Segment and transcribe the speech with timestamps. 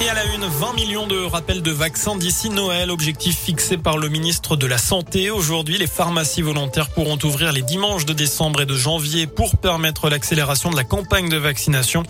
[0.00, 3.98] Et à la une, 20 millions de rappels de vaccins d'ici Noël, objectif fixé par
[3.98, 5.32] le ministre de la Santé.
[5.32, 10.08] Aujourd'hui, les pharmacies volontaires pourront ouvrir les dimanches de décembre et de janvier pour permettre
[10.08, 12.04] l'accélération de la campagne de vaccination.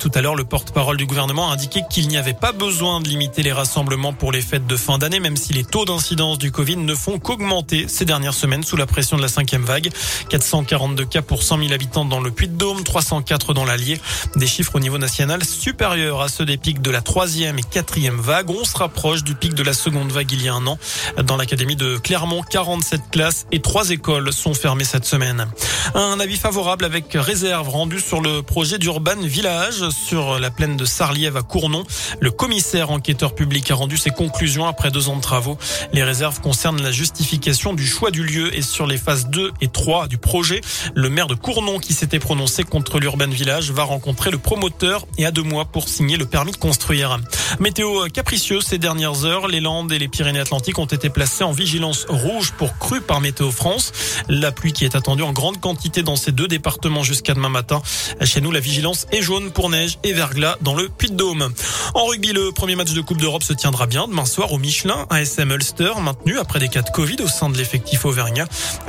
[0.00, 3.08] Tout à l'heure, le porte-parole du gouvernement a indiqué qu'il n'y avait pas besoin de
[3.08, 6.50] limiter les rassemblements pour les fêtes de fin d'année, même si les taux d'incidence du
[6.50, 9.90] Covid ne font qu'augmenter ces dernières semaines sous la pression de la cinquième vague.
[10.28, 14.00] 442 cas pour 100 000 habitants dans le Puy-de-Dôme, 304 dans l'Allier.
[14.34, 17.62] Des chiffres au niveau national supérieurs à ceux des pics de la troisième troisième et
[17.62, 18.48] quatrième vague.
[18.48, 20.78] On se rapproche du pic de la seconde vague il y a un an.
[21.24, 25.46] Dans l'académie de Clermont, 47 classes et trois écoles sont fermées cette semaine.
[25.94, 30.86] Un avis favorable avec réserve rendu sur le projet d'Urban Village sur la plaine de
[30.86, 31.84] Sarliève à Cournon.
[32.18, 35.58] Le commissaire enquêteur public a rendu ses conclusions après deux ans de travaux.
[35.92, 39.68] Les réserves concernent la justification du choix du lieu et sur les phases 2 et
[39.68, 40.62] 3 du projet.
[40.94, 45.26] Le maire de Cournon qui s'était prononcé contre l'Urban Village va rencontrer le promoteur et
[45.26, 47.17] a deux mois pour signer le permis de construire.
[47.60, 49.48] Météo capricieuse ces dernières heures.
[49.48, 53.50] Les Landes et les Pyrénées-Atlantiques ont été placées en vigilance rouge pour crue par Météo
[53.50, 53.92] France.
[54.28, 57.82] La pluie qui est attendue en grande quantité dans ces deux départements jusqu'à demain matin.
[58.22, 61.52] Chez nous, la vigilance est jaune pour neige et verglas dans le Puy-de-Dôme.
[61.94, 65.06] En rugby, le premier match de Coupe d'Europe se tiendra bien demain soir au Michelin.
[65.10, 68.46] ASM Ulster maintenu après des cas de Covid au sein de l'effectif auvergnat.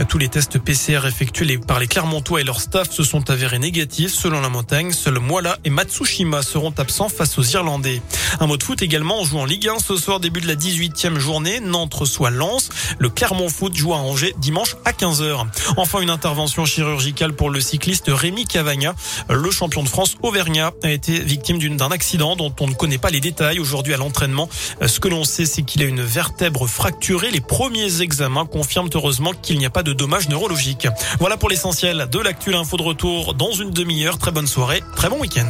[0.08, 4.14] Tous les tests PCR effectués par les Clermontois et leur staff se sont avérés négatifs
[4.14, 4.92] selon la montagne.
[4.92, 8.02] Seuls Moala et Matsushima seront absents face aux Irlandais.
[8.40, 10.56] Un mot de foot également, on joue en Ligue 1 ce soir, début de la
[10.56, 11.60] 18e journée.
[11.60, 12.70] Nantes reçoit Lens.
[12.98, 15.46] Le Clermont Foot joue à Angers dimanche à 15h.
[15.78, 18.96] Enfin, une intervention chirurgicale pour le cycliste Rémi Cavagna.
[19.30, 23.10] Le champion de France Auvergnat a été victime d'un accident dont on ne connaît pas
[23.10, 24.50] les détails aujourd'hui à l'entraînement.
[24.86, 27.32] Ce que l'on sait, c'est qu'il a une vertèbre fracturée.
[27.32, 30.88] Les premiers examens confirment heureusement qu'il n'y a pas de dommages neurologiques.
[31.20, 32.56] Voilà pour l'essentiel de l'actu.
[32.56, 34.18] Info de retour dans une demi-heure.
[34.18, 35.50] Très bonne soirée, très bon week-end.